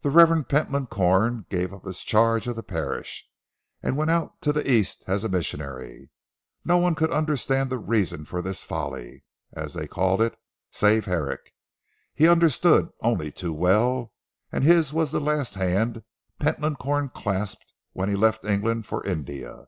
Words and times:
The 0.00 0.10
Rev. 0.10 0.48
Pentland 0.48 0.90
Corn 0.90 1.46
gave 1.48 1.72
up 1.72 1.84
his 1.84 2.02
charge 2.02 2.48
of 2.48 2.56
the 2.56 2.62
Parish, 2.64 3.24
and 3.84 3.96
went 3.96 4.10
out 4.10 4.42
to 4.42 4.52
the 4.52 4.68
East 4.68 5.04
as 5.06 5.22
a 5.22 5.28
missionary. 5.28 6.10
No 6.64 6.76
one 6.76 6.96
could 6.96 7.12
understand 7.12 7.70
the 7.70 7.78
reason 7.78 8.24
for 8.24 8.42
this 8.42 8.64
folly 8.64 9.22
as 9.52 9.74
they 9.74 9.86
called 9.86 10.20
it 10.20 10.36
save 10.72 11.04
Herrick. 11.04 11.54
He 12.16 12.26
understood 12.28 12.88
only 13.00 13.30
too 13.30 13.52
well, 13.52 14.12
and 14.50 14.64
his 14.64 14.92
was 14.92 15.12
the 15.12 15.20
last 15.20 15.54
hand 15.54 16.02
Pentland 16.40 16.80
Corn 16.80 17.08
clasped 17.08 17.74
when 17.92 18.08
he 18.08 18.16
left 18.16 18.44
England 18.44 18.86
for 18.86 19.04
India. 19.06 19.66